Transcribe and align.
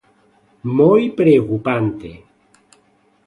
¡Moi 0.77 1.03
preocupante! 1.19 2.11